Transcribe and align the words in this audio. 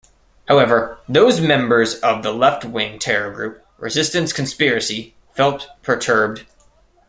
However, 0.47 0.97
those 1.07 1.39
members 1.39 1.93
of 1.99 2.23
the 2.23 2.33
left 2.33 2.65
wing 2.65 2.97
terror 2.97 3.31
group, 3.31 3.63
Resistance 3.77 4.33
Conspiracy 4.33 5.13
felt 5.35 5.67
perturbed. 5.83 6.47